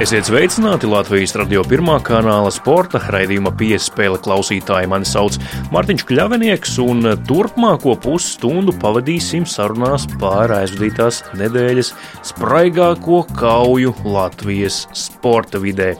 [0.00, 4.88] Esiet sveicināti Latvijas radio pirmā kanāla sporta raidījuma piespēle klausītāji.
[4.88, 5.36] Mani sauc
[5.74, 11.92] Mārtiņš Kļavinieks, un turpmāko pusstundu pavadīsim sarunās par aizvadītās nedēļas
[12.30, 15.92] spraigāko kauju Latvijas sporta vidē.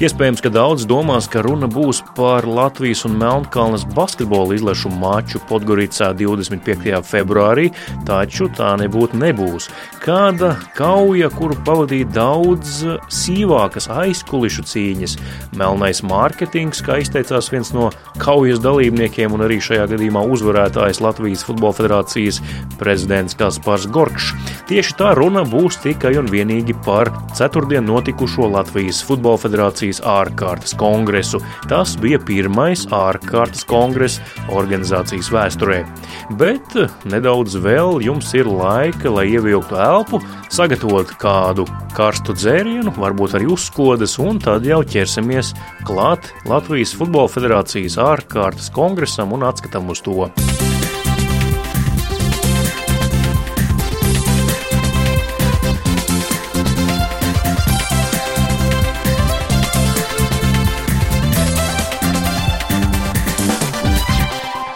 [0.00, 6.14] Iespējams, ka daudz domās, ka runa būs par Latvijas un Melnkalnes basketbola izlašu maču Podgoricā
[6.16, 7.02] 25.
[7.04, 7.66] februārī,
[8.08, 9.66] taču tā nebūtu nebūs.
[10.00, 12.78] Kāda kauja, kuru pavadīja daudz
[13.12, 15.18] sīvākas aizkulišu cīņas,
[15.60, 17.90] melnais mārketings, kā izteicās viens no
[18.24, 22.40] kaujas dalībniekiem un arī šajā gadījumā uzvarētājs Latvijas Futbola Federācijas
[22.80, 24.32] prezidents Kaspars Gorkšs.
[24.72, 30.74] Tieši tā runa būs tikai un vienīgi par ceturtdien notikušo Latvijas Futbola Federācijas Latvijas ārkārtas
[30.78, 31.40] kongresu.
[31.68, 34.20] Tas bija pirmais ārkārtas kongress
[34.54, 35.82] organizācijas vēsturē.
[36.38, 43.50] Bet nedaudz vēl jums ir laika, lai ievilktu elpu, sagatavot kādu karstu dzērienu, varbūt arī
[43.50, 45.54] uzskodas, un tad jau ķersimies
[45.88, 50.30] klāt Latvijas Futbola Federācijas ārkārtas kongresam un atskatam uz to.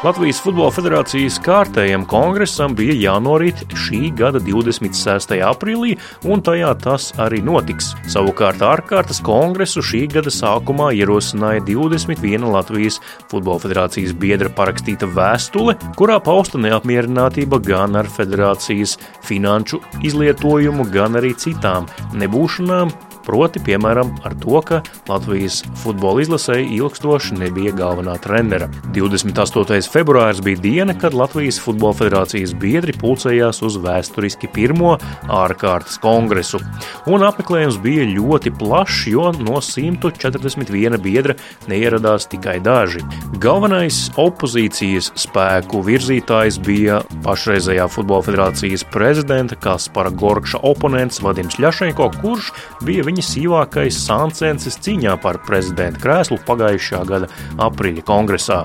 [0.05, 5.33] Latvijas Futbola Federācijas kārtējam kongresam bija jānorit šī gada 26.
[5.41, 5.95] aprīlī,
[6.29, 7.95] un tajā tas arī notiks.
[8.13, 13.01] Savukārt ārkārtas kongresu šī gada sākumā ierosināja 21 Latvijas
[13.33, 21.33] Futbola Federācijas biedra parakstīta vēstule, kurā pausta neapmierinātība gan ar federācijas finanšu izlietojumu, gan arī
[21.33, 22.93] citām nebūšanām,
[23.25, 28.69] Proti, piemēram, ar to, ka Latvijas futbola izlasēji ilgstoši nebija galvenā trenera.
[28.95, 29.81] 28.
[29.93, 34.97] februāris bija diena, kad Latvijas Futbola Federācijas biedri pulcējās uz vēsturiski pirmo
[35.33, 36.61] ārkārtas kongresu.
[37.11, 41.39] Un apmeklējums bija ļoti plašs, jo no 141 biedra
[41.71, 43.01] neieradās tikai daži.
[43.43, 52.53] Galvenais opozīcijas spēku virzītājs bija pašreizējā Futbola Federācijas prezidenta Kaspara Gorkša oponents Vadims Ļašenko, kurš
[52.85, 57.29] bija viņa viņa sīvākais sāncensis cīņā par prezidenta krēslu pagājušā gada
[57.63, 58.65] aprīļa kongresā.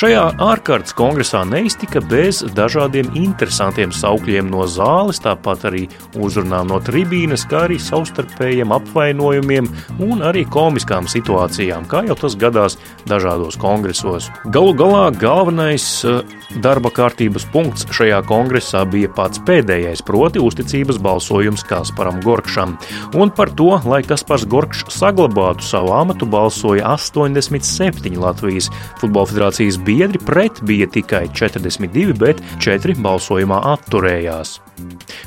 [0.00, 5.82] Šajā ārkārtas kongresā neiztika bez dažādiem interesantiem saukļiem no zāles, tāpat arī
[6.16, 9.68] uzrunām no tribīnes, kā arī savstarpējiem apvainojumiem
[10.00, 12.78] un arī komiskām situācijām, kā jau tas gadās
[13.10, 14.30] dažādos kongresos.
[14.48, 16.22] Galu galā galvenais eh,
[16.64, 22.78] darba kārtības punkts šajā kongresā bija pats pēdējais, proti uzticības balsojums Kasparam Gorkšam.
[23.20, 29.89] Un par to, lai Kaspars Gorkšs saglabātu savu amatu, balsoja 87 Latvijas Futbola Federācijas biedri
[29.90, 34.60] biedri pret bija tikai 42, bet 4 balsojumā atturējās.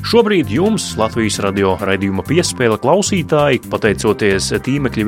[0.04, 5.06] Šobrīd jums Latvijas radio raidījuma piespēle klausītāji, pateicoties tīmekļa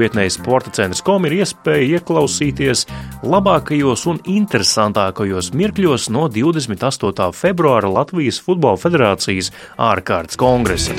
[0.77, 2.84] centrs kom, ir iespēja ieklausīties
[3.27, 7.31] labākajos un interesantākajos mirkļos no 28.
[7.34, 10.94] februāra Latvijas Futbola Federācijas ārkārtas kongresa.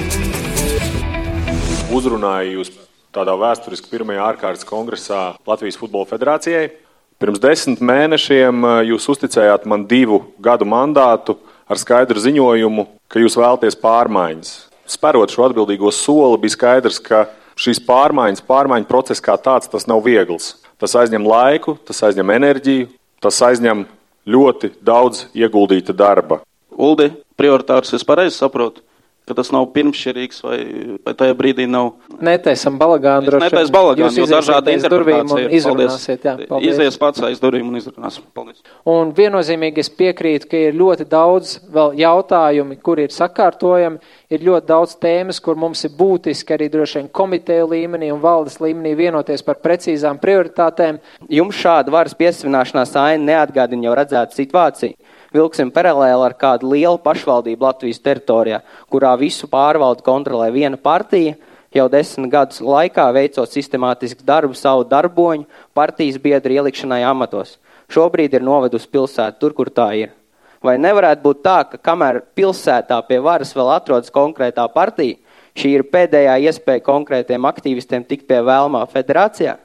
[1.93, 2.73] Uzrunāju jūs
[3.15, 6.86] tādā vēsturiski pirmajā ārkārtas kongresā Latvijas Futbola Federācijai.
[7.17, 11.33] Pirms desmit mēnešiem eh, jūs uzticējāt man divu gadu mandātu
[11.65, 14.51] ar skaidru ziņojumu, ka jūs vēlaties pārmaiņas.
[14.87, 17.23] Sperot šo atbildīgo soli, bija skaidrs, ka
[17.57, 20.59] šīs pārmaiņas, pārmaiņu process kā tāds, tas nav viegls.
[20.77, 22.91] Tas aizņem laiku, tas aizņem enerģiju,
[23.25, 23.87] tas aizņem
[24.29, 26.43] ļoti daudz ieguldīta darba.
[26.69, 28.85] Uldi, prioritārs es pareizi saprotu
[29.27, 30.57] ka tas nav pirmšķirīgs vai,
[31.03, 31.91] vai tajā brīdī nav.
[32.23, 33.43] Netaisam balagānu droši.
[33.43, 35.49] Netais balagānu, jo dažādi interpretācija.
[35.57, 36.35] Izrunāsiet, jā.
[36.47, 36.77] Paldies.
[36.77, 38.23] Izies pats aiz durvīm un izrunāsim.
[38.37, 38.63] Paldies.
[38.87, 43.99] Un viennozīmīgi es piekrītu, ka ir ļoti daudz vēl jautājumi, kur ir sakārtojami,
[44.31, 48.61] ir ļoti daudz tēmas, kur mums ir būtiski arī droši vien komiteju līmenī un valdes
[48.63, 51.01] līmenī vienoties par precīzām prioritātēm.
[51.27, 54.95] Jums šāda varas piesavināšanās aina neatgādina jau redzētu situāciju
[55.35, 61.35] vilksim paralēli ar kādu lielu pašvaldību Latvijas teritorijā, kurā visu pārvaldu kontrolē viena partija,
[61.73, 67.57] jau desmit gadus laikā veicot sistemātisku darbu savu darboņu partijas biedru ielikšanai amatos.
[67.91, 70.15] Šobrīd ir novedusi pilsētu tur, kur tā ir.
[70.63, 75.19] Vai nevarētu būt tā, ka kamēr pilsētā pie varas vēl atrodas konkrētā partija,
[75.57, 79.55] šī ir pēdējā iespēja konkrētiem aktīvistiem tikt pie vēlmā federācijā?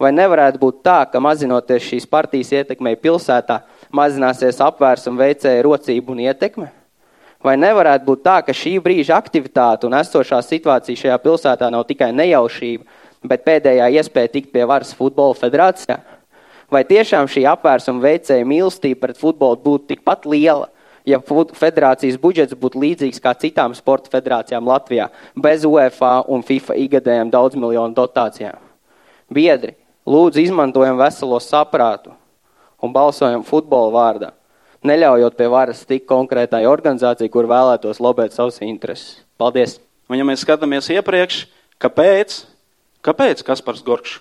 [0.00, 3.60] Vai nevarētu būt tā, ka mazinoties šīs partijas ietekmei pilsētā,
[3.94, 6.70] mazināsies apvērsuma veicēja rocība un ietekme?
[7.40, 12.10] Vai nevarētu būt tā, ka šī brīža aktivitāte un esošā situācija šajā pilsētā nav tikai
[12.12, 12.84] nejaušība,
[13.24, 15.96] bet pēdējā iespēja tikt pie varas futbola federācijā?
[16.70, 20.68] Vai tiešām šī apvērsuma veicēja mīlestība pret futbolu būtu tikpat liela,
[21.08, 27.32] ja federācijas budžets būtu līdzīgs kā citām sporta federācijām Latvijā, bez UEFA un FIFA ikgadējām
[27.32, 28.60] daudz miljonu dotācijām.
[29.32, 32.19] Biedri, lūdzu izmantojam veselo saprātu
[32.82, 34.30] un balsojam futbola vārdā,
[34.86, 39.20] neļaujot pie varas tik konkrētai organizācijai, kur vēlētos lobēt savus intereses.
[39.40, 39.78] Paldies!
[40.10, 41.44] Un ja mēs skatāmies iepriekš,
[41.78, 42.40] kāpēc,
[43.06, 44.18] kāpēc Kaspars Gorkšs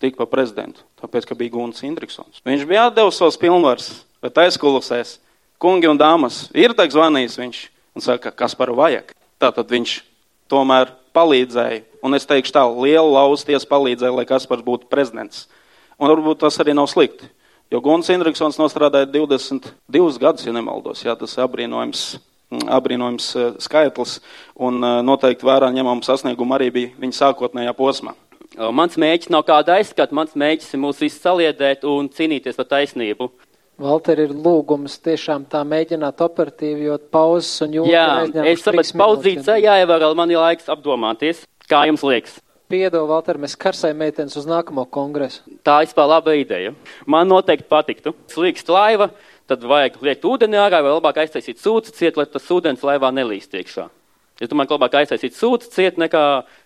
[0.00, 0.80] tika par prezidentu?
[1.02, 2.40] Tāpēc, ka bija Guns Indriksons.
[2.46, 3.90] Viņš bija atdevis savus pilnvaras,
[4.24, 5.18] bet aizkulisēs
[5.60, 7.60] kungi un dāmas, ir tā zvanījis viņš
[7.98, 9.12] un saka, kas par vajag.
[9.42, 9.98] Tātad viņš
[10.50, 15.46] tomēr palīdzēja, un es teikšu tā, liela lausties palīdzēja, lai Kaspars būtu prezidents.
[15.98, 17.26] Un varbūt tas arī nav slikti,
[17.72, 22.06] jo Guns Indriksons nostrādāja 22 gadus, ja nemaldos, jā, tas ir apbrīnojams,
[22.78, 24.18] apbrīnojams eh, skaitlis,
[24.56, 28.16] un eh, noteikti vērā ņemam sasniegumu arī bija viņa sākotnējā posmā.
[28.56, 33.28] Mans mēģis nav kāda aizskata, mans mēģis ir mūs visus saliedēt un cīnīties par taisnību.
[33.78, 37.92] Valter ir lūgums tiešām tā mēģināt operatīvi, jo pauzes un jūtas.
[37.92, 41.44] Jā, es saprotu, pauzīts jāievēro, man ir laiks apdomāties.
[41.70, 42.40] Kā jums liekas?
[42.68, 45.40] Piedod, Valter, mēs karsai meitenes uz nākamo kongresu.
[45.64, 46.74] Tā vispār laba ideja.
[47.08, 48.12] Man noteikti patiktu.
[48.28, 49.06] Slīkst laiva,
[49.48, 53.56] tad vajag liekt ūdeni ārā, vai labāk aiztaisīt sūci ciet, lai tas ūdens laivā nelīst
[53.56, 53.86] iekšā.
[54.36, 56.22] Es domāju, ka labāk aiztaisīt sūci ciet, nekā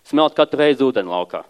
[0.09, 1.45] smelt katru reizi ūdeni laukā.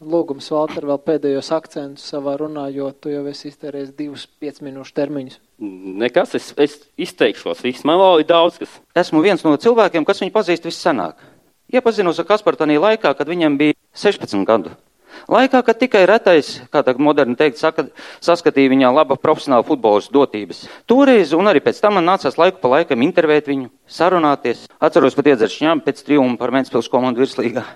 [0.00, 4.94] Lūgums, Valter, vēl pēdējos akcentus savā runā, jo tu jau esi iztērējis divus piec minūšu
[4.96, 5.36] termiņus.
[6.00, 8.78] Nekas, es, es izteikšos, viss man vēl ir daudz kas.
[8.96, 11.20] Esmu viens no cilvēkiem, kas viņu pazīst vissanāk.
[11.68, 14.74] Iepazinos ar Kasparu tanī laikā, kad viņam bija 16 gadu.
[15.28, 17.88] Laikā, kad tikai retais, kā tagad moderni teikt, saka,
[18.24, 20.62] saskatīja viņā laba profesionāla futbolas dotības.
[20.88, 24.68] Toreiz un arī pēc tam man nācās laiku pa laikam intervēt viņu, sarunāties.
[24.78, 27.66] Atceros pat iedzeršņām pēc triumfa par Mentspils komandu virslīgā.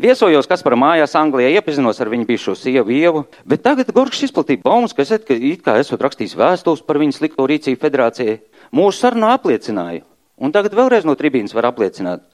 [0.00, 4.94] Viesojos Kaspara mājās Anglijā, iepazinos ar viņu bijušo sievu Ievu, bet tagad Gorgs izplatīja baumas,
[4.96, 8.38] ka es et, ka it kā esot rakstījis vēstules par viņas slikto rīcību federācijai.
[8.72, 10.06] Mūsu sarunā apliecināju,
[10.40, 12.24] un tagad vēlreiz no tribīnas var apliecināt,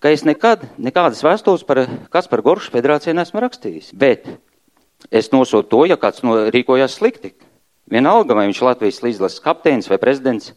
[0.00, 3.92] ka es nekad nekādas vēstules par Kasparu Goršu federācijai nesmu rakstījis.
[3.96, 4.26] Bet
[5.12, 7.34] es nosodu to, ja kāds no rīkojās slikti.
[7.90, 10.52] Vienalga, vai viņš Latvijas līdzlases kapteinis vai prezidents.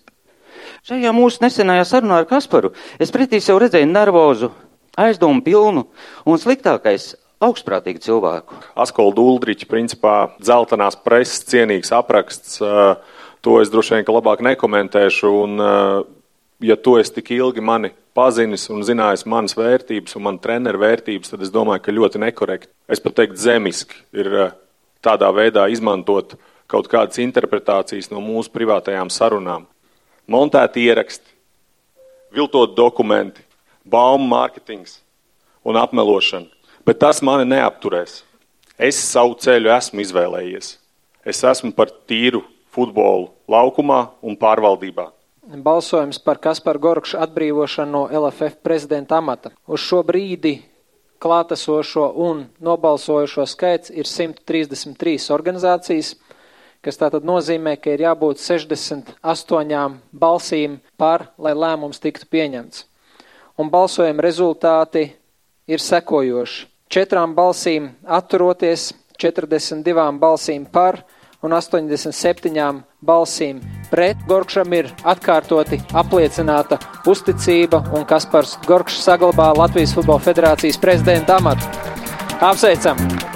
[0.85, 4.51] Šajā mūsu nesenajā sarunā ar Kasparu es pretī sev redzēju nervozu,
[4.99, 5.87] aizdomu pilnu
[6.29, 7.13] un sliktākais
[7.43, 8.57] augstprātīgu cilvēku.
[8.79, 12.59] Askolda Uldriča, principā, dzeltenās preses cienīgs apraksts.
[13.43, 15.31] To es droši vien labāk nekomentēšu.
[15.43, 15.63] Un,
[16.63, 21.33] ja tu esi tik ilgi mani pazinis un zinājis manas vērtības un man treneru vērtības,
[21.33, 22.71] tad es domāju, ka ļoti nekorekti.
[22.87, 24.29] Es pat teiktu, zemiski ir
[25.03, 26.37] tādā veidā izmantot
[26.71, 29.67] kaut kādas interpretācijas no mūsu privātajām sarunām.
[30.29, 31.27] Montēti ieraksti,
[32.33, 33.43] viltot dokumenti,
[33.83, 35.01] baumu mārketings
[35.67, 36.47] un apmelošana.
[36.83, 38.21] Bet tas mani neapturēs.
[38.79, 40.77] Es savu ceļu esmu izvēlējies.
[41.23, 42.41] Es esmu par tīru
[42.73, 45.11] futbolu laukumā un pārvaldībā.
[45.53, 49.51] Balsojums par Kasparu Gorkšu atbrīvošanu no LFF prezidenta amata.
[49.67, 50.57] Uz šo brīdi
[51.21, 56.15] klātesošo un nobalsojošo skaits ir 133 organizācijas,
[56.83, 62.87] kas tātad nozīmē, ka ir jābūt 68 balsīm par, lai lēmums tiktu pieņemts
[63.57, 65.07] un balsojuma rezultāti
[65.67, 66.67] ir sekojoši.
[66.93, 71.01] Četrām balsīm atturoties, 42 balsīm par
[71.41, 73.61] un 87 balsīm
[73.93, 74.17] pret.
[74.29, 81.69] Gorkšam ir atkārtoti apliecināta uzticība, un Kaspars Gorkšs saglabā Latvijas Futbola Federācijas prezidenta amatu.
[82.41, 83.32] Apsveicam!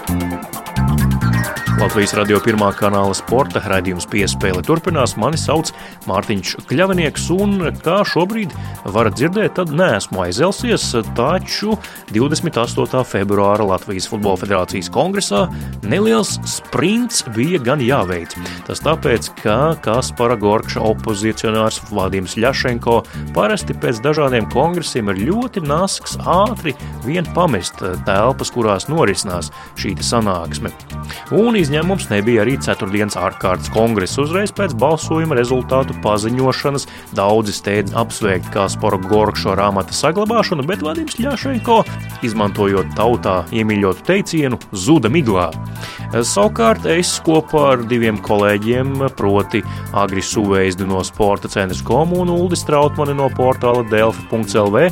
[1.78, 5.12] Latvijas radio pirmā kanāla sporta raidījums piespēle turpinās.
[5.22, 5.70] Mani sauc
[6.10, 8.56] Mārtiņš Kļavinieks, un kā šobrīd
[8.96, 11.76] varat dzirdēt, tad neesmu aizelsies, taču
[12.16, 13.04] 28.
[13.06, 15.44] februāra Latvijas Futbola Federācijas kongresā
[15.86, 18.34] neliels sprints bija gan jāveic.
[18.66, 23.04] Tas tāpēc, ka Kaspara Gorkša opozicionārs Vladimirs Ļašenko
[23.38, 26.74] parasti pēc dažādiem kongresiem ir ļoti nasks ātri
[27.06, 30.74] vien pamest telpas, kurās norisinās šī sanāksme.
[31.38, 34.22] Un izņēmums nebija arī ceturtdienas ārkārtas kongresa.
[34.24, 41.82] Uzreiz pēc balsojuma rezultātu paziņošanas daudzi steidz apsveikt Kasparu Gorkšo rāmata saglabāšanu, bet Vladimirs Ļašenko,
[42.24, 45.50] izmantojot tautā iemīļotu teicienu, zuda miglā.
[46.16, 49.60] Savukārt es kopā ar diviem kolēģiem, proti
[49.98, 54.86] Agri Suveizdu no Sporta centra komu un Uldis Trautmani no portāla delfi.lv,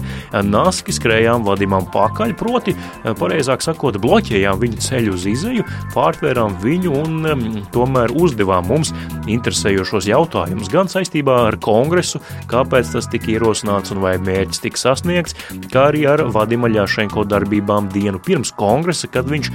[0.44, 2.76] naski skrējām Vladimam pakaļ, proti,
[3.22, 5.64] pareizāk sakot, bloķējām viņa ceļu uz izeju,
[5.96, 8.92] pārtvērām viņu un um, tomēr uzdevām mums
[9.32, 15.38] interesējošos jautājumus gan saistībā ar kongresu, kāpēc tas tika ierosināts un vai mērķis tika sasniegts,
[15.72, 19.52] kā arī ar Vadima Ļašenko darbībām dienu pirms kongresa, kad viņš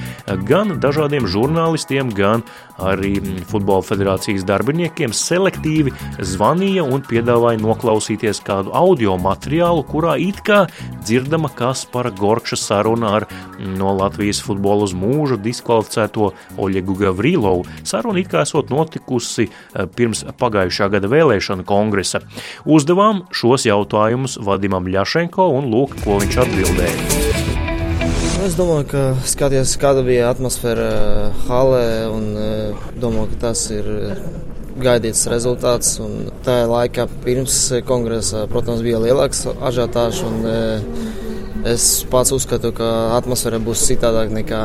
[0.49, 2.45] gan dažādiem žurnālistiem, gan
[2.81, 3.19] arī
[3.50, 5.93] Futbola federācijas darbiniekiem selektīvi
[6.25, 10.62] zvanīja un piedāvāja noklausīties kādu audio materiālu, kurā it kā
[11.05, 13.29] dzirdama Kaspara Gorkša saruna ar
[13.61, 17.66] no Latvijas futbola uz mūžu diskvalificēto Oļegu Gavrilovu.
[17.85, 22.23] Saruna it kā esot notikusi eh, pirms pagājušā gada vēlēšana kongresa.
[22.64, 27.49] Uzdevām šos jautājumus Vadimam Ļašenko un lūk, ko viņš atbildēja.
[28.40, 33.90] Es domāju, ka skaties, kāda bija atmosfēra eh, halē, un eh, domāju, ka tas ir
[34.80, 35.99] gaidīts rezultāts.
[36.47, 37.57] Tajā laikā pirms
[37.88, 40.25] kongresa, protams, bija lielāks ažiotāžs.
[41.69, 42.87] Es pats uzskatu, ka
[43.19, 44.62] atmosfēra būs citādāk nekā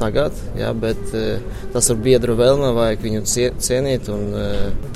[0.00, 1.38] tagad, jā, bet e,
[1.74, 3.22] tas ir biedru vēlme, vajag viņu
[3.62, 4.46] cienīt un e,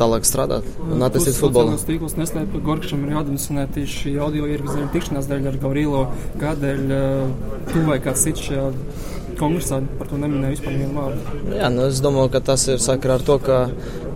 [0.00, 1.76] tālāk strādāt un attīstīt futbolu.
[1.76, 6.04] Tas tīkls neslēp, ka Gorkšam ir jādemonstrē tieši audio ierakstu tikšanās dēļ ar Gavrilo,
[6.42, 7.06] kādēļ e,
[7.72, 8.68] tu vai kāds cits šajā
[9.40, 11.40] kongresā par to neminēja vispār vienu vārdu.
[11.56, 13.60] Jā, nu es domāju, ka tas ir sakarā ar to, ka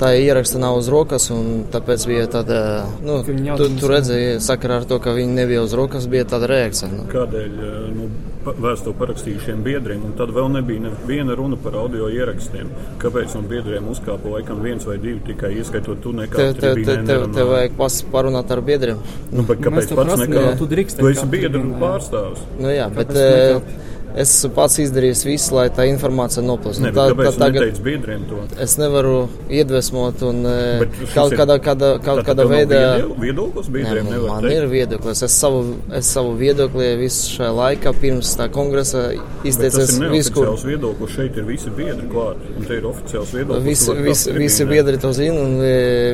[0.00, 2.60] tā ieraksta nav uz rokas, un tāpēc bija tāda,
[3.04, 6.90] nu, tu, tu redzēji, sakarā ar to, ka viņi nebija uz rokas, bija tāda reakcija.
[6.92, 7.06] Nu.
[7.12, 7.60] Kādēļ?
[7.94, 8.10] Nu,
[8.44, 12.70] vēstuli parakstījušiem biedriem, un tad vēl nebija neviena runa par audio ierakstiem.
[13.02, 16.98] Kāpēc no biedriem uzkāpa laikam viens vai divi tikai ieskaitot tu nekā te, te, te,
[17.08, 19.00] te, te vajag pas parunāt ar biedriem.
[19.32, 20.44] Nu, bet kāpēc pats nekā?
[20.60, 22.46] Tu, tu esi biedru pārstāvs.
[22.60, 23.14] Nu jā, bet.
[23.14, 26.87] Uh, Es pats izdarīju visu, lai tā informācija noplūstu.
[26.94, 28.44] Tā, tā, tagad biedriem to?
[28.62, 30.38] Es nevaru iedvesmot un
[30.85, 32.83] bet kaut kādā, kādā, kaut kādā veidā.
[33.18, 34.54] Viedoklis biedriem ne, man teikt.
[34.54, 35.25] ir viedoklis.
[35.26, 35.64] Es savu,
[35.99, 39.09] es savu viedokli visu šajā laikā pirms tā kongresa
[39.42, 40.54] izteicies visu, kur.
[40.62, 43.66] viedoklis šeit ir visi biedri klāt, un te ir oficiāls viedoklis.
[43.66, 45.59] Visi, visi, visi biedri to zina, un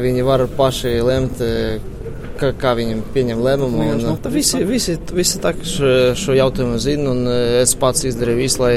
[0.08, 1.44] viņi var paši lemt
[2.40, 3.82] kā, kā viņam pieņem lēmumu.
[3.94, 7.30] Un, un, visi, visi, visi tā, šo, šo jautājumu zina, un
[7.60, 8.72] es pats izdarīju visu, lai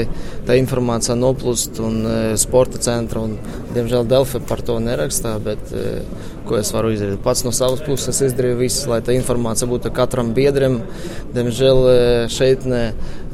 [0.48, 1.98] tā informācija noplūst un
[2.40, 3.24] sporta centra.
[3.24, 3.36] Un,
[3.74, 5.74] diemžēl Delfi par to nerakstā, bet
[6.48, 7.22] ko es varu izdarīt?
[7.24, 10.80] Pats no savas puses izdarīju visu, lai tā informācija būtu katram biedram.
[11.34, 11.84] Diemžēl
[12.32, 12.84] šeit ne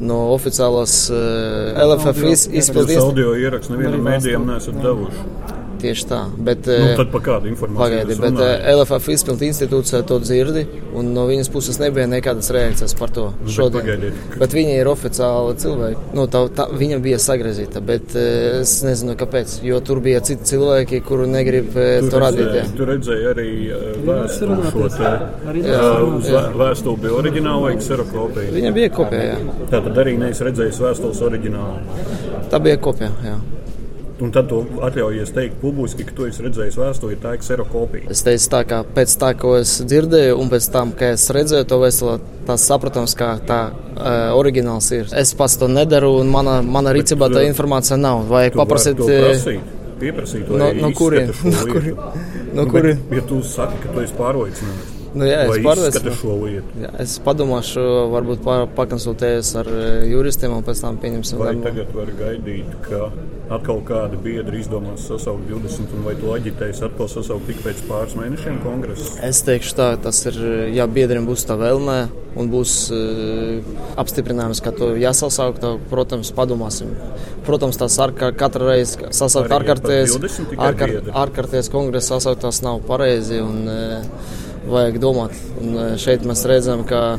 [0.01, 3.09] no oficiālās LFF izpildījuma.
[3.11, 5.59] Audio ierakstu nevienam mēdījam nesat devuši.
[5.81, 6.19] Tieši tā.
[6.37, 7.81] Bet, nu, tad par kādu informāciju?
[7.81, 8.65] Pagaidi, bet runājat?
[8.75, 10.65] LFF izpildu institūcija to dzirdi,
[10.97, 13.81] un no viņas puses nebija nekādas reakcijas par to šodien.
[13.81, 14.19] Pagaidiet.
[14.41, 16.03] Bet viņa ir oficiāla cilvēka.
[16.17, 19.57] Nu, tā, tā, viņa bija sagrozīta, bet es nezinu, kāpēc.
[19.65, 22.51] Jo tur bija citi cilvēki, kuru negrib tur to radīt.
[22.59, 22.65] Jā.
[22.77, 23.47] Tur redzēja arī
[24.07, 25.13] vēstuli šo te.
[26.61, 28.53] Vēstuli bija oriģināla vai kserokopija?
[28.59, 29.57] Viņa bija kopija, jā.
[29.73, 32.05] Tātad arī neesi redzējis vēstules oriģinālu?
[32.51, 33.39] Tā bija kopija, jā.
[34.21, 38.11] Un tad tu atļaujies teikt publiski, ka tu esi redzējis vēstuli, tā ir kserokopija.
[38.13, 41.67] Es teicu tā, ka pēc tā, ko es dzirdēju, un pēc tam, kad es redzēju
[41.71, 45.11] to vēstuli, tas saprotams, ka tā uh, oriģināls ir.
[45.17, 48.27] Es pats to nedaru, un mana, mana rīcībā tā informācija nav.
[48.29, 49.05] Vajag paprasīt.
[50.01, 51.43] Pieprasīt, no, no kurienes?
[51.45, 52.25] No kurienes?
[52.57, 53.05] No kurien?
[53.13, 55.00] Ja tu saki, ka tu esi pārliecināts.
[55.11, 56.37] Nu, jā, es pārliecināšu.
[57.03, 58.45] Es padomāšu, varbūt
[58.77, 59.69] pakonsultējuсь ar
[60.07, 61.67] juristiem un pēc tam pieņemsim lēmumu.
[61.67, 63.09] Tagad var gaidīt, ka
[63.51, 68.15] atkal kādi biedri izdomās sasaukt 20, un vai tu aģitēsi atkal sasaukt tik pēc pāris
[68.15, 69.09] mēnešiem kongresu?
[69.27, 70.37] Es teikšu tā, tas ir,
[70.77, 71.97] ja biedriem būs tā vēlme
[72.39, 76.93] un būs uh, apstiprinājums, ka to jāsasaukt, tad, protams, padomāsim.
[77.47, 80.15] Protams, tas ar, katru reizi sasaukt ārkārtējas,
[80.55, 83.43] ārkārt, ārkārtējas kongresa sasaukt tas nav pareizi.
[83.43, 85.37] Un, uh, vajag domāt.
[85.61, 87.17] Un e, šeit mēs redzam, ka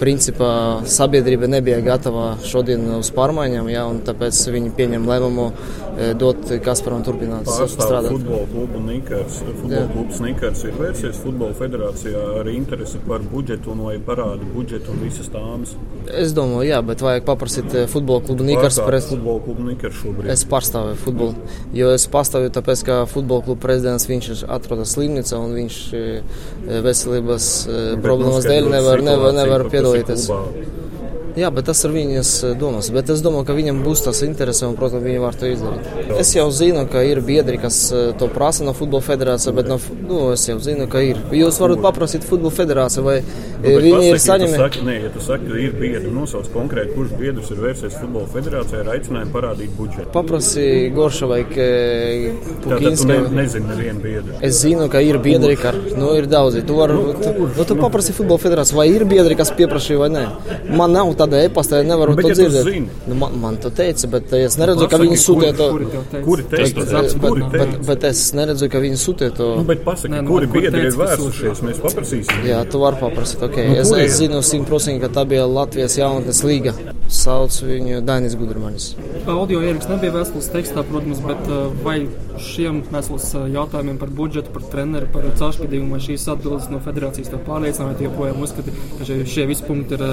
[0.00, 0.50] principā
[0.88, 7.04] sabiedrība nebija gatava šodien uz pārmaiņām, ja, un tāpēc viņi pieņem lēmumu e, dot Kasparam
[7.06, 8.10] turpināt Pārstāv strādāt.
[8.12, 13.84] Futbola klubu Nikars, futbola klubs Nikars ir vērsies futbola federācijā ar interesi par budžetu un
[13.88, 15.76] lai parāda budžetu un visas tāmas.
[16.10, 18.80] Es domāju, jā, bet vajag paprasīt e, futbola klubu Nikars.
[18.84, 19.08] Pres...
[19.12, 20.30] Futbola klubu Nikars šobrīd.
[20.34, 25.54] Es pārstāvu futbolu, jo es pārstāvu tāpēc, ka futbola klubu prezidents viņš atrodas slimnīcā un
[25.56, 25.80] viņš
[26.84, 27.50] veselības
[28.04, 30.93] problēmas dēļ nevar, nevar, nevar P2.
[31.34, 32.88] Jā, bet tas ir viņas eh, domas.
[32.94, 35.88] Bet es domāju, ka viņam būs tas interese un, protams, viņi var to izdarīt.
[36.20, 39.80] Es jau zinu, ka ir biedri, kas eh, to prasa no futbola federācijas, bet no,
[40.06, 41.18] nu, es jau zinu, ka ir.
[41.34, 44.20] Jūs varat paprasīt futbola federāciju, vai nu, viņi ir.
[44.24, 48.30] Ja nē, ja tu saki, ka ir biedri, nosauc konkrēti, kurš biedrs ir vērsies futbola
[48.30, 50.06] federācijā ar aicinājumu parādīt budžetu.
[50.14, 51.42] Paprasi Gorša vai
[52.64, 53.18] Pukinskai.
[53.24, 54.38] Ne, nezinu nevienu biedru.
[54.44, 56.62] Es zinu, ka ir biedri, ka nu, ir daudzi.
[56.66, 60.10] Tu, var, nu, tu, nu, tu paprasi futbola federāciju, vai ir biedri, kas pieprasīja vai
[60.14, 60.24] nē.
[60.76, 62.90] Man nav tā tādā e-pastā nevaru Bet, to ja dzirdēt.
[63.10, 65.68] Nu, man, man to teica, bet es neredzu, ka Pasaki, viņi sūtīja to.
[66.24, 66.78] Kuri tev teica?
[66.78, 69.48] Bet, Zaps, bet, bet, bet es neredzu, ka viņi sūtīja to.
[69.60, 72.44] Nu, bet pasaki, Nē, nu, kuri kur biedri ir ka vērsušies, mēs paprasīsim.
[72.48, 73.44] Jā, tu vari paprasīt.
[73.48, 73.70] Okay.
[73.72, 76.74] Nu, Es, es zinu simtprocentīgi, ka tā bija Latvijas jaunatnes līga.
[77.12, 78.92] Sauc viņu Dainis Gudrmanis.
[79.28, 81.98] Audio ieraksts nebija vēstules tekstā, protams, bet uh, vai
[82.40, 87.32] šiem vēstules uh, jautājumiem par budžetu, par treneru, par caurspīdīgumu, vai šīs atbildes no federācijas
[87.84, 90.04] vai tu joprojām uzskati, ka šie, šie visi punkti ir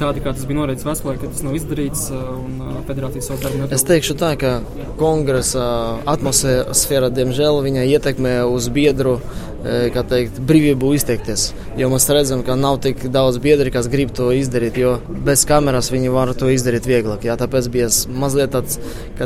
[0.00, 3.42] tādi, kā tas bija noteikts vēstulē, ka tas nav izdarīts uh, un uh, federācija savu
[3.44, 3.88] darbu Es nepilda.
[3.92, 4.52] teikšu tā, ka
[5.00, 5.66] kongresa
[6.10, 11.50] atmosfēra, diemžēl, viņa ietekmē uz biedru kā teikt, brīvību izteikties.
[11.78, 15.90] Jo mēs redzam, ka nav tik daudz biedri, kas grib to izdarīt, jo bez kameras
[15.92, 17.24] viņi var to izdarīt vieglāk.
[17.28, 18.78] Jā, tāpēc bija mazliet tāds,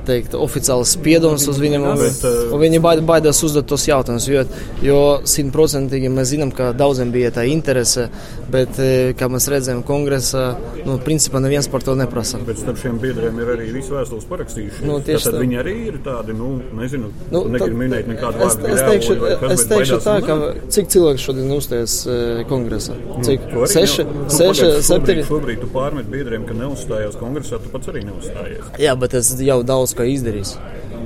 [0.04, 4.44] teikt, oficiāls spiedums uz viņiem, Bet, un viņi baid- baidās uzdot tos jautājumus, jo,
[4.82, 8.08] jo simtprocentīgi mēs zinām, ka daudziem bija tā interese,
[8.50, 8.74] bet,
[9.18, 12.38] kā mēs redzam, kongresa, nu, principā neviens par to neprasa.
[12.46, 14.84] Bet starp šiem biedriem ir arī visi vēstules parakstījuši.
[14.88, 15.38] Nu, Tad tā.
[15.40, 18.68] viņi arī ir tādi, nu, nezinu, Nu, negribu tad- minēt nekādu Es, vārdu.
[18.74, 20.68] es Gļēvoļi teikšu, vai es teikšu tā, nē.
[20.70, 22.96] cik cilvēki šodien uzstājas e, kongresā?
[23.24, 23.40] Cik?
[23.50, 25.24] Tu arī Seši, ne- tu seši, pagaidi, septiņi.
[25.28, 28.72] Šobrīd tu pārmet biedriem, ka neuzstājās kongresā, tu pats arī neuzstājies.
[28.78, 30.56] Jā, bet es jau daudz ko izdarīju.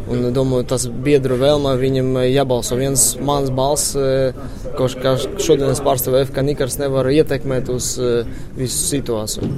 [0.09, 2.79] Un domāju, tas biedru vēlmē viņam jābalso.
[2.81, 4.31] Viens mans balss, e,
[4.79, 8.23] ko kā šodien es pārstāvu FK Nikars, nevar ietekmēt uz e,
[8.57, 9.51] visu situāciju.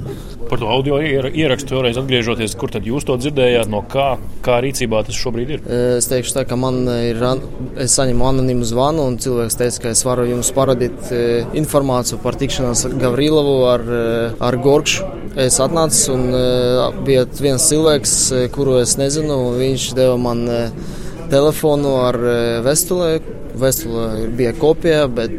[0.49, 4.59] Par to audio ier- ierakstu vēlreiz atgriežoties, kur tad jūs to dzirdējāt, no kā, kā
[4.65, 5.63] rīcībā tas šobrīd ir?
[6.01, 7.23] Es teikšu tā, ka man ir,
[7.79, 11.23] es saņemu anonīmu zvanu, un cilvēks teica, ka es varu jums parādīt e,
[11.63, 13.89] informāciju par tikšanos ar Gavrilovu, ar,
[14.51, 15.20] ar Gorkšu.
[15.39, 16.39] Es atnācu, un e,
[17.07, 20.57] bija viens cilvēks, e, kuru es nezinu, viņš deva man e,
[21.31, 22.17] telefonu ar
[22.65, 23.13] vēstulē.
[23.61, 25.35] Vēstulē bija kopija, bet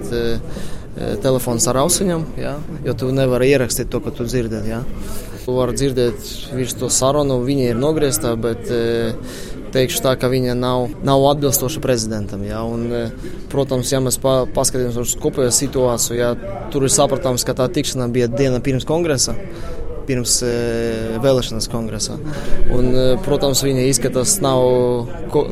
[1.25, 2.53] telefons ar ausiņām, jā,
[2.85, 4.69] jo tu nevari ierakstīt to, ko tu dzirdēji.
[4.69, 4.83] jā.
[5.43, 8.69] Tu vari dzirdēt visu to sarunu, viņa ir nogrieztā, bet
[9.73, 12.45] teikšu tā, ka viņa nav, nav atbilstoša prezidentam.
[12.45, 12.85] Jā, un,
[13.51, 16.35] protams, ja mēs pa, paskatāmies uz kopējo situāciju, jā,
[16.73, 19.35] tur ir sapratāms, ka tā tikšana bija diena pirms kongresa.
[20.07, 20.53] Pirms e,
[21.23, 22.17] vēlēšanas kongresā.
[22.75, 24.63] Un, e, protams, viņa izskatās nav
[25.33, 25.45] ko,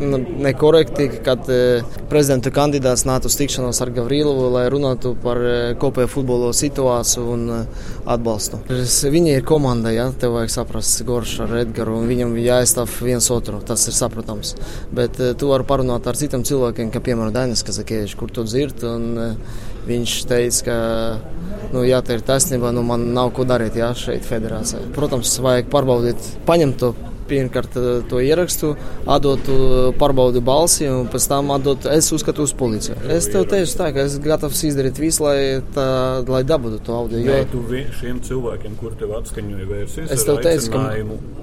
[0.47, 5.41] nekorekti, kad e, prezidenta kandidāts nāca uz tikšanos ar Gavrilovu, lai runātu par
[5.81, 7.47] kopējo futbola situāciju un
[8.11, 8.63] atbalstu.
[8.71, 13.63] Viņa ir komanda, ja tev vajag saprast, Gorš ar Edgaru, un viņam jāaizstāv viens otru,
[13.67, 14.55] tas ir saprotams.
[14.95, 19.21] Bet tu vari parunāt ar citiem cilvēkiem, kā piemēram Dainis Kazakievičs, kur to dzird, un
[19.91, 20.79] viņš teica, ka
[21.71, 22.73] Nu, jā, tā ir taisnība.
[22.75, 24.89] Nu, man nav ko darīt jā, šeit, federācijā.
[24.97, 26.89] Protams, vajag pārbaudīt, paņemt to
[27.31, 28.73] pirmkārt eh, to ierakstu,
[29.07, 32.97] atdot eh, pārbaudi balsi un pēc tam atdot, es uzskatu uz policiju.
[33.17, 35.39] Es tev teicu tā, ka es gatavs izdarīt visu, lai,
[35.75, 35.87] tā,
[36.29, 37.19] lai dabūtu to audio.
[37.23, 37.63] Jo Jo, tu
[38.01, 40.91] šiem cilvēkiem, kur tev atskaņoja vērsies, Es tev teicu, ka-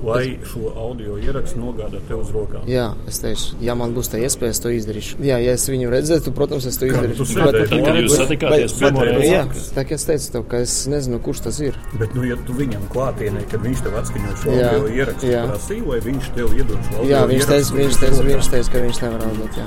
[0.04, 2.66] lai šo audio ierakstu nogādātu tev uz rokām.
[2.70, 5.18] jā, es teicu, ja man būs tā iespēja, es to izdarīšu.
[5.24, 7.18] Jā, ja es viņu redzētu, protams, es to izdarīšu.
[7.18, 7.70] tu sēdēji?
[7.72, 9.32] Tad, kad jūs satikāties bet- pirmo bet- reizi?
[9.34, 9.44] Jā,
[9.78, 11.78] tā kā es teicu tev, ka es nezinu, kurš tas ir.
[12.00, 15.44] Bet, nu, ja tu viņam klātienē, kad viņš tev atskaņoja šo audio ierakstu, jā.
[15.78, 18.86] Prasīja, vai viņš tev iedod šo audio Jā, viņš teica, viņš teica, viņš teica ka
[18.86, 19.58] viņš nevar atdot.
[19.58, 19.66] Jā.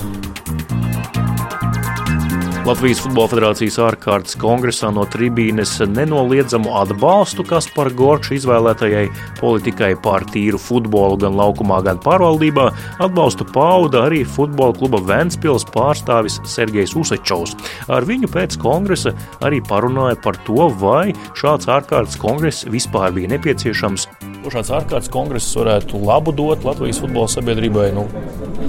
[2.61, 9.07] Latvijas Futbola Federācijas ārkārtas kongresā no tribīnes nenoliedzamu atbalstu Kaspar Gorča izvēlētajai
[9.39, 12.67] politikai par tīru futbolu gan laukumā, gan pārvaldībā.
[13.01, 17.57] Atbalstu pauda arī futbola kluba Ventspils pārstāvis Sergejs Usečovs.
[17.89, 24.05] Ar viņu pēc kongresa arī parunāja par to, vai šāds ārkārtas kongress vispār bija nepieciešams.
[24.41, 27.91] Šāds ārkārtas kongress varētu labu dot Latvijas futbola sabiedrībai.
[27.93, 28.07] Nu,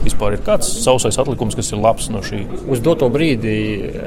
[0.05, 3.55] vispār ir kāds sausais atlikums, kas ir labs no šī Uz doto brīdi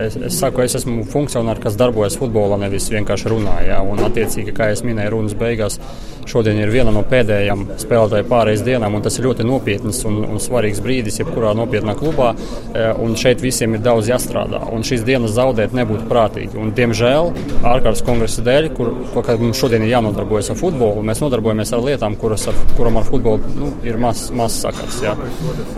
[0.06, 3.58] es, es saku, es esmu funkcionārs, kas darbojas futbolā, nevis vienkārši runā.
[3.68, 5.80] Jā, un, attiecīgi, kā jau minēju, runas beigās
[6.26, 10.42] šodien ir viena no pēdējām spēlētāju pārējais dienām, un tas ir ļoti nopietns un, un
[10.42, 12.34] svarīgs brīdis jebkurā nopietnā klubā.
[12.74, 16.58] e, Un šeit visiem ir daudz jāstrādā, un šīs dienas zaudēt nebūtu prātīgi.
[16.58, 18.92] Un, diemžēl, ārkārtas kongresa dēļ, kur,
[19.26, 23.06] kad mums šodien ir jānodarbojas ar futbolu, mēs nodarbojamies ar lietām, kuras ar, kuram ar
[23.08, 25.02] futbolu nu, ir maz, maz sakars.
[25.06, 25.16] Jā.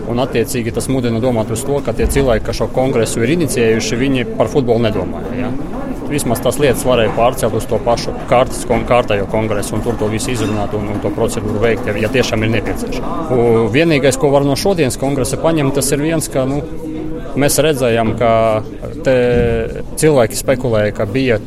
[0.08, 4.00] Un, attiecīgi, tas mudina domāt uz to, ka tie cilvēki, kas šo kongresu ir inicijējuši,
[4.02, 5.34] viņi par futbolu nedomāja.
[5.38, 5.52] Ja?
[6.08, 10.08] Vismaz tās lietas varēja pārcelt uz to pašu kārtas, kon, kārtējo kongresu un tur to
[10.08, 13.74] visu izrunāt un, un to procedūru veikt, ja, ja tiešām ir nepieciešams.
[13.74, 16.62] Vienīgais, ko var no šodienas kongresa paņemt, tas ir viens, ka nu,
[17.38, 18.32] mēs redzējām, ka
[20.00, 21.38] cilvēki spekulēja, ka bija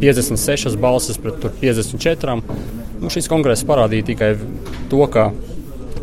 [0.00, 2.40] 56 balsis pret tur 54.
[3.02, 4.32] Nu, šis kongress parādīja tikai
[4.90, 5.30] to, ka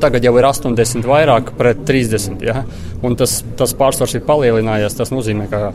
[0.04, 2.44] tagad jau ir 80 vairāk pret 30.
[2.44, 2.64] Ja?
[3.04, 4.98] Un tas, tas pārsvars ir palielinājies.
[5.00, 5.72] Tas nozīmē, ka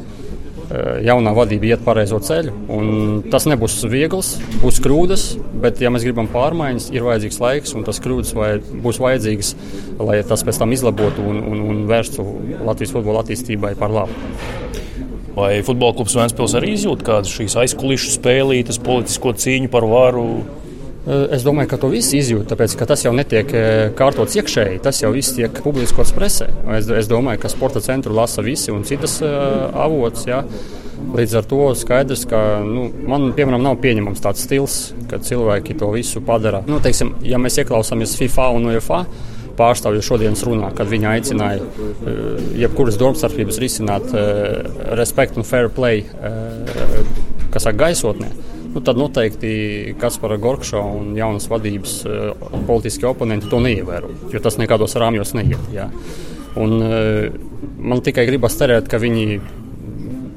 [1.04, 2.52] jaunā vadība iet pareizo ceļu.
[3.32, 5.24] Tas nebūs viegls, būs kļūdas,
[5.62, 8.50] bet, ja mēs gribam pārmaiņas, ir vajadzīgs laiks, un tas kļūdas vai
[8.84, 9.54] būs vajadzīgas,
[10.02, 12.26] lai tas pēc tam izlabotu un, un, un vērstu
[12.66, 14.28] Latvijas futbola attīstībai par labu.
[15.38, 20.26] Vai futbola klubs Vēnspils arī izjūt kādas šīs aizkulisku spēlītas, politisko cīņu par varu?
[21.08, 23.48] Es domāju, ka to visi izjūt, tāpēc ka tas jau netiek
[23.96, 26.50] kārtots iekšēji, tas jau viss tiek publiskots presē.
[26.76, 30.26] Es, es domāju, ka sporta centru lasa visi un citas uh, avots.
[30.28, 30.42] Ja.
[31.14, 34.76] Līdz ar to skaidrs, ka nu, man, piemēram, nav pieņemams tāds stils,
[35.08, 36.60] ka cilvēki to visu padara.
[36.68, 39.04] Nu, teiksim, ja mēs ieklausāmies FIFA un UEFA
[39.58, 41.64] pārstāvju šodienas runā, kad viņi aicināja
[42.58, 44.12] jebkuras domstarpības risināt
[45.00, 46.04] respect un fair play,
[47.48, 48.30] kas saka gaisotnē
[48.74, 54.58] nu, tad noteikti Kaspara Gorkša un jaunas vadības uh, politiskie oponenti to neievēro, jo tas
[54.60, 55.70] nekādos rāmjos neiet.
[55.74, 55.88] Jā.
[56.58, 59.40] Un, uh, man tikai gribas cerēt, ka viņi,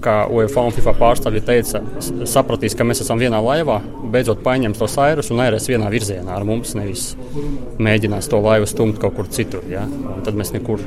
[0.02, 1.84] kā UEFA un FIFA pārstāvji teica,
[2.30, 3.80] sapratīs, ka mēs esam vienā laivā,
[4.13, 7.12] beidzot paņems to sairus un airies vienā virzienā ar mums, nevis
[7.82, 9.65] mēģinās to laivu stumt kaut kur citur.
[10.26, 10.82] Tad mēs nekur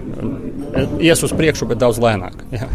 [0.98, 2.46] ies uz priekšu, bet daudz lēnāk.
[2.54, 2.70] Jā.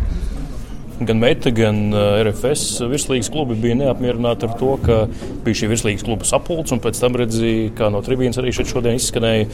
[0.99, 4.97] Gan Meita, gan uh, RFS virslīgas klubi bija neapmierināti ar to, ka
[5.45, 6.75] bija šī virslīgas kluba sapulce.
[6.83, 9.45] Pēc tam redzēja, kā no tribīnas arī šeit šodien izskanēja,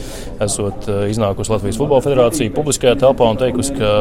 [0.42, 3.92] esot uh, iznākusi Latvijas Futbola Federācija publiskajā telpā un teikusi, ka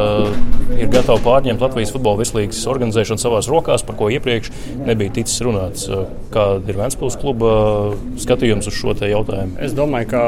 [0.73, 4.49] ir gatava pārņemt Latvijas futbola virslīgas organizēšanu savās rokās, par ko iepriekš
[4.87, 5.85] nebija ticis runāts.
[5.85, 7.51] Uh, Kāda ir Vēncpils kluba
[8.19, 9.59] skatījums uz šo jautājumu?
[9.63, 10.23] Es domāju, ka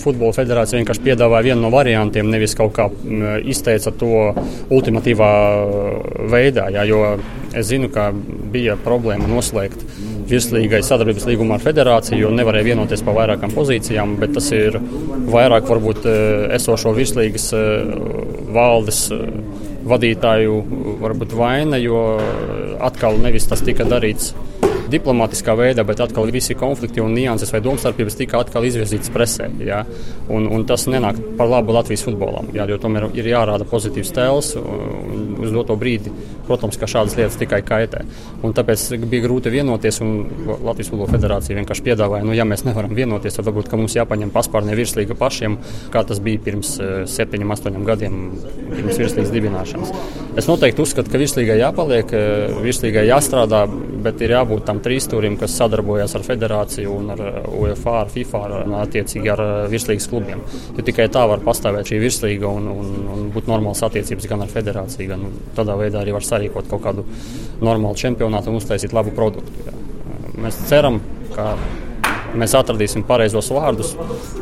[0.00, 2.88] Futbola Federācija vienkārši piedāvāja vienu no variantiem, nevis kaut kā
[3.46, 4.32] izteica to
[4.74, 5.30] ultimatīvā
[6.32, 6.68] veidā veidā.
[6.74, 7.02] Jā, jo
[7.52, 8.10] es zinu, ka
[8.52, 9.84] bija problēma noslēgt
[10.28, 14.76] virslīgai sadarbības līgumu ar federāciju, jo nevarēja vienoties par vairākām pozīcijām, bet tas ir
[15.32, 16.18] vairāk varbūt eh,
[16.58, 17.94] esošo virslīgas eh,
[18.54, 19.24] valdes eh,
[19.88, 20.58] vadītāju
[21.00, 22.02] varbūt vaina, jo
[22.84, 24.34] atkal nevis tas tika darīts
[24.92, 29.48] diplomātiskā veidā, bet atkal visi konflikti un nianses vai domstarpības tika atkal izvirzītas presē.
[29.64, 29.84] Ja?
[30.32, 32.66] Un, un tas nenāk par labu Latvijas futbolam, ja?
[32.68, 36.12] jo tomēr ir jārāda pozitīvs tēls uz doto brīdi.
[36.48, 38.04] Protams, ka šādas lietas tikai kaitē.
[38.46, 40.14] Un tāpēc bija grūti vienoties, un
[40.64, 44.76] Latvijas Futbola Federācija vienkārši piedāvāja, nu, ja mēs nevaram vienoties, tad varbūt mums jāpaņem paspārnē
[44.78, 45.58] virslīga pašiem,
[45.92, 48.16] kā tas bija pirms eh, septiņiem, astoņiem gadiem,
[48.72, 49.92] pirms virslīgas dibināšanas.
[50.40, 53.64] Es noteikti uzskatu, ka virslīgai jāpaliek, eh, virslīgai jāstrādā,
[54.04, 58.42] bet ir jābūt tam trīsstūrim, kas sadarbojas ar federāciju un ar uh, UEFA, ar FIFA,
[58.46, 60.44] ar, attiecīgi ar uh, virslīgas klubiem.
[60.76, 64.52] Jo tikai tā var pastāvēt šī virslīga un, un, un būt normāls attiecības gan ar
[64.52, 65.26] federāciju, gan
[65.58, 67.06] tādā veidā arī var sarīkot kaut kādu
[67.64, 69.66] normālu čempionātu un uztaisīt labu produktu.
[69.66, 69.76] Jā.
[70.38, 71.00] Mēs ceram,
[71.34, 71.52] ka
[72.38, 73.94] mēs atradīsim pareizos vārdus,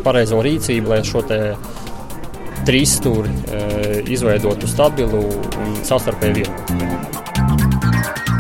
[0.05, 1.23] pareizo rīcību, lai šo
[2.67, 3.61] trīs stūri e,
[4.17, 5.23] izveidotu stabilu
[5.63, 7.16] un savstarpēju vienotu.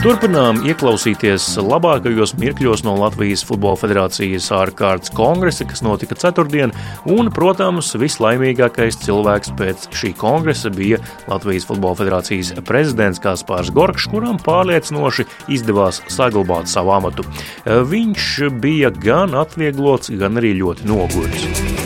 [0.02, 6.74] Turpinām ieklausīties labākajos mirkļos no Latvijas Futbola Federācijas ārkārtas kongresa, kas notika ceturtdien,
[7.08, 14.36] un, protams, vislaimīgākais cilvēks pēc šī kongresa bija Latvijas Futbola Federācijas prezidents Kaspārs Gorkšs, kuram
[14.44, 17.24] pārliecinoši izdevās saglabāt savu amatu.
[17.64, 18.30] Viņš
[18.60, 21.85] bija gan atvieglots, gan arī ļoti noguris.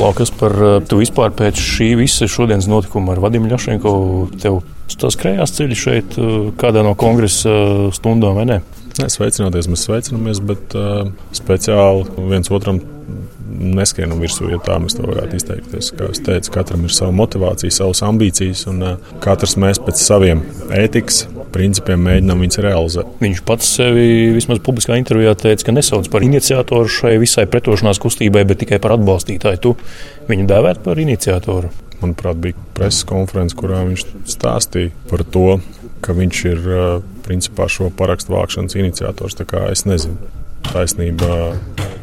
[0.00, 0.54] Klaukas par
[0.88, 3.90] tu vispār pēc šī visa šodienas notikuma ar Vadimu Ļašenko
[4.40, 4.62] tev
[5.00, 8.56] tas krējās ceļš šeit uh, kādā no kongresa uh, stundām, vai ne?
[8.96, 12.80] Sveicināties, mēs sveicinamies, bet uh, speciāli viens otram
[13.60, 15.92] neskienam virsū, ja tā mēs to varētu izteikties.
[15.98, 20.40] Kā es teicu, katram ir sava motivācija, savas ambīcijas, un uh, katrs mēs pēc saviem
[20.80, 23.12] ētikas principiem mēģinām viņus realizēt.
[23.22, 28.46] Viņš pats sevi vismaz publiskā intervijā teica, ka nesauc par iniciatoru šai visai pretošanās kustībai,
[28.48, 29.62] bet tikai par atbalstītāju.
[29.62, 29.76] Tu
[30.30, 31.70] viņu dēvētu par iniciatoru?
[32.00, 35.60] manuprāt, bija preses konference, kurā viņš stāstīja par to,
[36.04, 36.68] ka viņš ir
[37.26, 39.36] principā šo parakstu vākšanas iniciators.
[39.70, 40.30] Es nezinu,
[40.70, 41.56] taisnība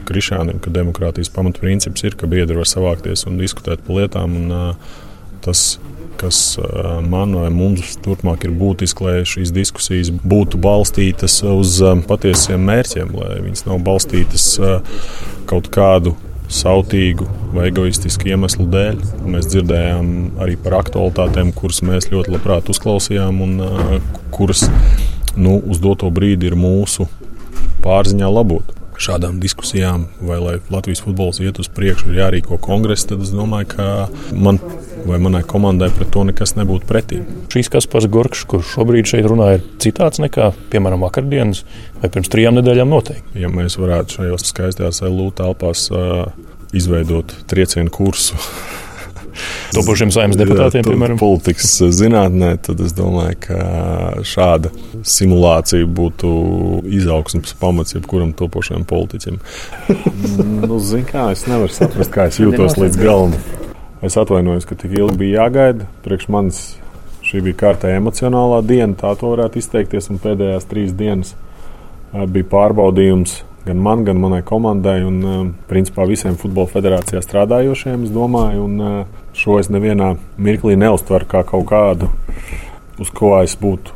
[0.08, 4.38] Krišānam, ka demokrātijas pamatprincips ir, ka biedri var savākties un diskutēt par lietām.
[4.38, 4.78] Un,
[5.44, 5.78] tas,
[6.18, 6.40] kas
[7.08, 13.42] man vai mums turpmāk ir būtiski, lai šīs diskusijas būtu balstītas uz patiesiem mērķiem, lai
[13.46, 14.48] viņas nav balstītas
[15.50, 16.16] kaut kādu
[16.48, 19.00] sautīgu vai egoistisku iemeslu dēļ.
[19.28, 23.58] Mēs dzirdējām arī par aktualitātēm, kuras mēs ļoti labprāt uzklausījām un
[24.36, 24.68] kuras
[25.36, 27.08] nu, uz doto brīdi ir mūsu
[27.84, 28.74] pārziņā labot.
[28.98, 33.70] Šādām diskusijām, vai lai Latvijas futbols iet uz priekšu, ir jārīko kongress, tad es domāju,
[33.76, 33.88] ka
[34.34, 34.58] man
[35.08, 37.22] vai manai komandai pret to nekas nebūtu pretī.
[37.54, 41.64] Šīs Kaspars Gorkšs, kurš šobrīd šeit runā, ir citāds nekā, piemēram, vakardienas
[42.02, 43.38] vai pirms trijām nedēļām noteikti.
[43.44, 46.28] Ja mēs varētu šajos skaistajās LU telpās uh,
[46.76, 48.40] izveidot triecienu kursu
[49.76, 51.20] topošiem saimnes deputātiem, jā, piemēram.
[51.22, 53.60] Politikas zinātnē, tad es domāju, ka
[54.28, 54.72] šāda
[55.08, 56.32] simulācija būtu
[57.00, 59.40] izaugsmes pamats jebkuram topošajam politiķim.
[60.68, 63.36] nu, zin kā, es nevaru saprast, kā es jūtos līdz galam.
[64.06, 65.88] Es atvainojos, ka tik ilgi bija jāgaida.
[66.06, 66.62] Priekš manis
[67.26, 71.34] šī bija kārtēja emocionālā diena, tā to varētu izteikties, un pēdējās trīs dienas
[72.14, 78.08] bija pārbaudījums gan man, gan manai komandai un principā visiem futbola federācijā strādājošiem.
[78.08, 79.06] Es domāju, un
[79.38, 82.10] šo es nevienā mirklī neuztveru kā kaut kādu,
[83.02, 83.96] uz ko es būtu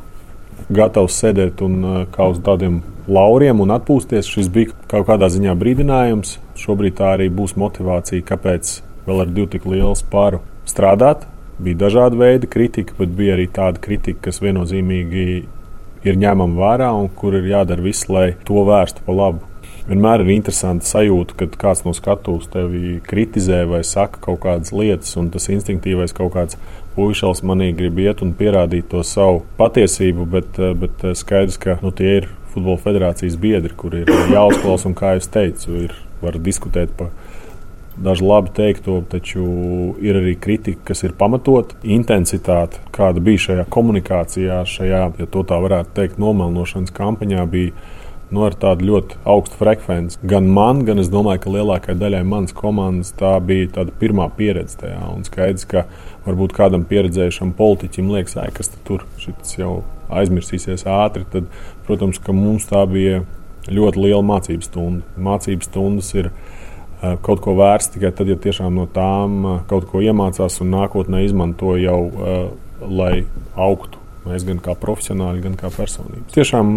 [0.72, 2.82] gatavs sēdēt un kā uz tādiem
[3.12, 4.30] lauriem un atpūsties.
[4.30, 6.38] Šis bija kaut kādā ziņā brīdinājums.
[6.62, 11.26] Šobrīd tā arī būs motivācija, kāpēc vēl ar divu tik lielu spāru strādāt.
[11.62, 15.26] Bija dažādi veidi kritika, bet bija arī tāda kritika, kas viennozīmīgi
[16.08, 19.51] ir ņemama vērā un kur ir jādara viss, lai to vērstu pa labu.
[19.90, 25.16] Vienmēr ir interesanti sajūta, kad kāds no skatuves tevi kritizē vai saka kaut kādas lietas,
[25.18, 26.60] un tas instinktīvais kaut kāds
[26.94, 32.20] puikas manī grib iet un pierādīt to savu patiesību, bet, bet skaidrs, ka nu, tie
[32.20, 37.10] ir futbola federācijas biedri, kur ir jāuzklausa un, kā jau teicu, ir var diskutēt par
[38.02, 39.46] daži labi teikto, taču
[40.04, 41.76] ir arī kritika, kas ir pamatota.
[41.84, 47.74] Intensitāte, kāda bija šajā komunikācijā, šajā, ja tā varētu teikt, nomelnošanas kampaņā, bija
[48.32, 50.20] nu, ar tādu ļoti augstu frekvenci.
[50.28, 54.80] Gan man, gan es domāju, ka lielākajai daļai manas komandas tā bija tāda pirmā pieredze
[54.82, 55.02] tajā.
[55.12, 55.86] Un skaidrs, ka
[56.26, 59.06] varbūt kādam pieredzējušam politiķim liekas, kas tur
[59.58, 61.52] jau aizmirsīsies ātri, tad,
[61.88, 63.22] protams, ka mums tā bija
[63.72, 65.22] ļoti liela mācību stunda.
[65.30, 66.32] Mācību stundas ir
[67.02, 70.70] Eh, kaut ko vērsts tikai tad, ja tiešām no tām eh, kaut ko iemācās un
[70.76, 72.44] nākotnē izmanto jau, eh,
[72.86, 73.14] lai
[73.58, 73.98] augtu.
[74.22, 76.30] Mēs gan kā profesionāļi, gan kā personības.
[76.36, 76.76] Tiešām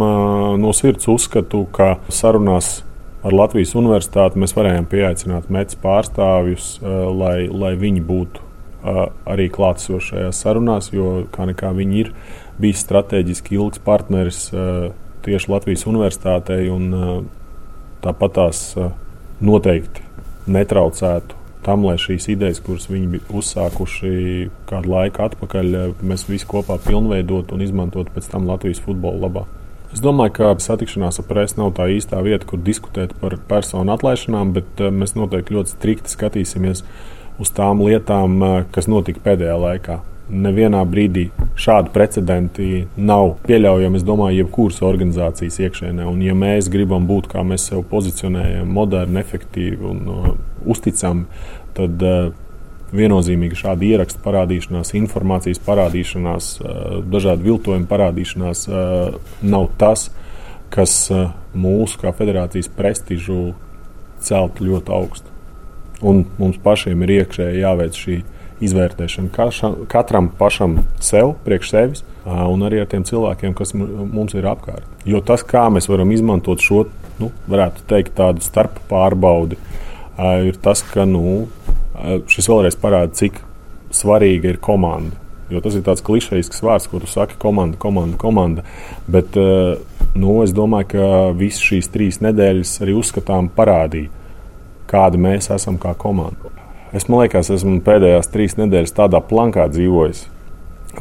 [0.61, 2.79] no sirds uzskatu, ka sarunās
[3.25, 8.41] ar Latvijas universitāti mēs varējām pieaicināt metas pārstāvjus, lai, lai viņi būtu
[9.29, 12.11] arī klātesošajās sarunās, jo kā nekā viņi ir
[12.61, 14.47] bijis strateģiski ilgs partneris
[15.25, 16.67] tieši Latvijas universitātei.
[18.05, 18.67] Tāpat tās
[19.45, 20.05] noteikti
[20.53, 24.15] netraucētu tam, lai šīs idejas, kuras viņi bija uzsākuši
[24.69, 25.75] kādu laiku atpakaļ,
[26.05, 29.45] mēs visi kopā pilnveidotu un izmantotu pēc tam Latvijas futbola labā.
[29.95, 34.51] Es domāju, ka satikšanās ar presi nav tā īstā vieta, kur diskutēt par personu atlaišanām,
[34.57, 36.83] bet eh, mēs noteikti ļoti strikti skatīsimies
[37.39, 41.29] uz tām lietām, eh, kas notika pēdējā laikā nevienā brīdī
[41.61, 44.01] šādi precedenti nav pieļaujami.
[44.01, 46.07] Es domāju, jebkuras organizācijas iekšēnē.
[46.09, 50.31] Un, ja mēs gribam būt kā mēs sevi pozicionējam, moderni, efektīvi un uh,
[50.71, 51.27] uzticami,
[51.77, 52.33] tad uh,
[52.95, 60.09] viennozīmīgi šāda ieraksta parādīšanās, informācijas parādīšanās, uh, dažādu viltojumu parādīšanās uh, nav tas,
[60.75, 63.55] kas uh, mūsu kā federācijas prestižu
[64.25, 65.31] celt ļoti augstu.
[66.05, 68.23] Un mums pašiem ir iekšēji jāveic šī
[68.63, 74.47] izvērtēšana kašam, katram pašam sev, priekš sevis, un arī ar tiem cilvēkiem, kas mums ir
[74.49, 74.87] apkārt.
[75.09, 76.85] Jo tas, kā mēs varam izmantot šo,
[77.19, 79.59] nu, varētu teikt, tādu starp pārbaudi,
[80.47, 81.49] ir tas, ka nu,
[82.31, 83.43] šis vēlreiz parāda, cik
[83.95, 85.19] svarīga ir komanda.
[85.53, 88.65] Jo tas ir tāds klišejisks vārds, ko tu saki, komanda, komanda, komanda.
[89.11, 94.09] Bet nu, es domāju, ka visas šīs trīs nedēļas arī uzskatām parādīja,
[94.91, 96.54] kāda mēs esam kā komanda.
[96.95, 100.29] Es liekas, esmu pēdējās trīs nedēļas tādā plankā dzīvojis.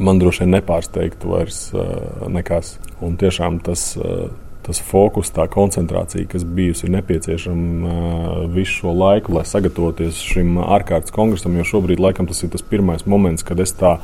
[0.02, 2.80] Man droši vien nepārsteigtu vairs uh, nekas.
[3.04, 4.24] Un tiešām tas, uh,
[4.66, 11.14] tas fokus, tā koncentrācija, kas bijusi nepieciešama uh, visu šo laiku, lai sagatavoties šim ārkārtas
[11.14, 14.00] kongresam, jo šobrīd laikam tas ir tas pirmais moments, kad es tā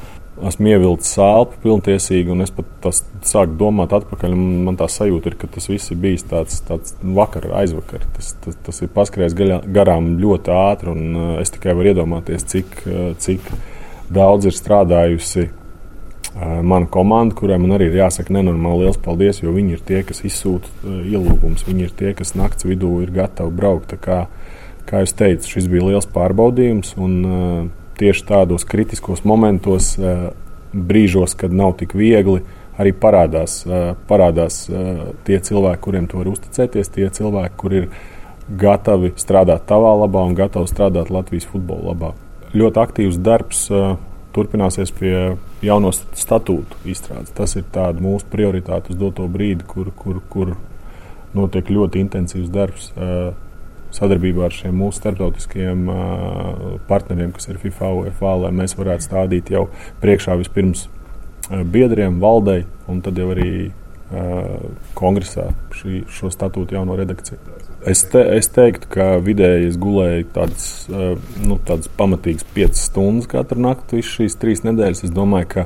[0.48, 2.88] esmu ievilcis sāpju pilntiesīgi, un es pat
[3.26, 4.34] sāku domāt atpakaļ.
[4.66, 8.06] Man tā sajūta ir, ka tas viss ir bijis tāds, tāds vakar, aizvakar.
[8.16, 9.36] Tas, tas, tas ir paskrējis
[9.68, 13.48] garām ļoti ātri, un uh, es tikai varu iedomāties, cik, uh, cik
[14.12, 19.52] daudz ir strādājusi uh, mana komanda, kurai man arī ir jāsaka nenormāli liels paldies, jo
[19.56, 23.98] viņi ir tie, kas izsūta ielūgumus, viņi ir tie, kas naktas vidū ir gatavi braukt.
[24.00, 24.24] Kā,
[24.88, 26.96] kā jau teicu, šis bija liels pārbaudījums.
[27.00, 27.20] Un,
[28.00, 30.30] tieši tādos kritiskos momentos, eh,
[30.72, 32.40] brīžos, kad nav tik viegli,
[32.80, 37.88] arī parādās, eh, parādās eh, tie cilvēki, kuriem tu vari uzticēties, tie cilvēki, kur ir
[38.50, 42.14] gatavi strādāt tavā labā un gatavi strādāt Latvijas futbola labā.
[42.54, 43.68] Ļoti aktīvs darbs
[44.34, 47.30] turpināsies pie jauno statūtu izstrādes.
[47.34, 47.62] Tas ir
[48.02, 50.56] mūsu prioritāte uz doto brīdi, kur, kur, kur
[51.34, 52.90] notiek ļoti intensīvs darbs
[53.96, 55.84] sadarbībā ar šiem mūsu starptautiskajiem
[56.88, 59.66] partneriem, kas ir FIFA, UFA, lai mēs varētu stādīt jau
[60.02, 60.86] priekšā vispirms
[61.50, 63.52] biedriem, valdei un tad jau arī
[64.98, 67.38] kongresā šī, šo statūtu jauno redakciju.
[67.88, 73.62] Es, te, es teiktu, ka vidēji es gulēju tādas, nu, tādas pamatīgas piecas stundas katru
[73.64, 75.06] nakti, visas šīs trīs nedēļas.
[75.06, 75.64] Es domāju, ka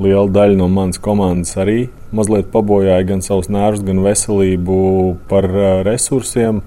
[0.00, 4.80] liela daļa no manas komandas arī mazliet pabojāja gan savus nervus, gan veselību
[5.30, 5.46] par
[5.86, 6.64] resursiem.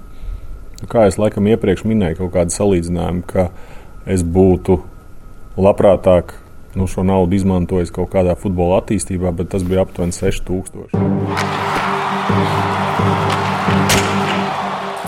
[0.88, 3.50] Kā es laikam iepriekš minēju, kaut kādu salīdzinājumu, ka
[4.08, 4.78] es būtu
[5.60, 6.38] labprātāk
[6.74, 10.96] nu, šo naudu izmantojis kaut kādā futbola attīstībā, bet tas bija aptuveni 6000.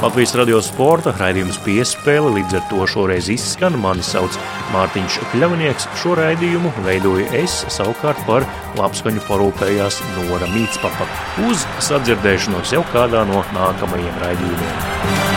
[0.03, 3.77] Latvijas radio sporta raidījums piespēle līdz ar to šoreiz izskan.
[3.79, 4.35] Mani sauc
[4.73, 5.87] Mārtiņš Kļavnieks.
[6.01, 8.43] Šo raidījumu veidoju es, savukārt par
[8.81, 11.07] labskaņu parūpējās Nora Mītspapa.
[11.47, 15.32] Uz sadzirdēšanos jau kādā no nākamajiem raidījumiem.